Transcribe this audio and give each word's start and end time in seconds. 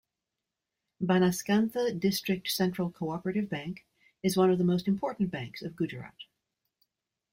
Banaskantha 0.99 1.93
District 1.99 2.49
Central 2.49 2.89
Co-operative 2.89 3.47
Bank 3.51 3.85
is 4.23 4.35
one 4.35 4.49
of 4.49 4.57
the 4.57 4.63
most 4.63 4.87
important 4.87 5.29
banks 5.29 5.61
of 5.61 5.75
Gujarat. 5.75 6.15